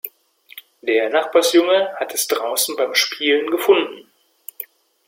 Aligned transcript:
Der 0.81 1.11
Nachbarsjunge 1.11 1.93
hat 1.95 2.11
es 2.11 2.25
draußen 2.25 2.75
beim 2.75 2.95
Spielen 2.95 3.51
gefunden. 3.51 4.09